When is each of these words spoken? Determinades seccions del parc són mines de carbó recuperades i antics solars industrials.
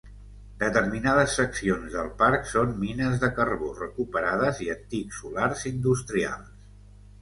Determinades 0.61 1.35
seccions 1.39 1.91
del 1.97 2.09
parc 2.23 2.49
són 2.55 2.75
mines 2.87 3.23
de 3.27 3.31
carbó 3.37 3.71
recuperades 3.83 4.67
i 4.69 4.75
antics 4.81 5.25
solars 5.25 5.67
industrials. 5.77 6.55